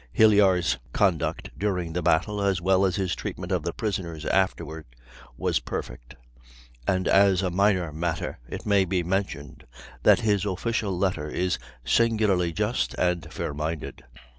Hilyar's 0.11 0.79
conduct 0.93 1.51
during 1.59 1.93
the 1.93 2.01
battle, 2.01 2.41
as 2.41 2.59
well 2.59 2.85
as 2.85 2.95
his 2.95 3.13
treatment 3.13 3.51
of 3.51 3.61
the 3.61 3.71
prisoners 3.71 4.25
afterward, 4.25 4.87
was 5.37 5.59
perfect, 5.59 6.15
and 6.87 7.07
as 7.07 7.43
a 7.43 7.51
minor 7.51 7.91
matter 7.93 8.39
it 8.49 8.65
may 8.65 8.83
be 8.83 9.03
mentioned 9.03 9.63
that 10.01 10.21
his 10.21 10.43
official 10.43 10.97
letter 10.97 11.29
is 11.29 11.59
singularly 11.85 12.51
just 12.51 12.95
and 12.95 13.31
fair 13.31 13.53
minded. 13.53 14.01